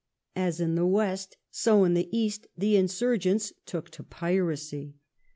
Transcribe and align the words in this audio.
s/As 0.35 0.59
in 0.59 0.73
the 0.73 0.85
West, 0.87 1.37
so 1.51 1.83
in 1.83 1.93
the 1.93 2.09
East, 2.11 2.47
the 2.57 2.75
insurgents 2.75 3.53
took 3.67 3.91
to 3.91 4.01
piracy. 4.01 4.95